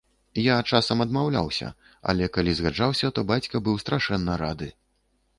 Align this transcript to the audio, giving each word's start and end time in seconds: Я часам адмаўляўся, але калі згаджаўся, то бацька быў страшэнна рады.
Я 0.43 0.53
часам 0.75 1.01
адмаўляўся, 1.03 1.67
але 2.13 2.29
калі 2.37 2.55
згаджаўся, 2.59 3.11
то 3.19 3.25
бацька 3.33 3.61
быў 3.67 3.77
страшэнна 3.83 4.39
рады. 4.43 4.71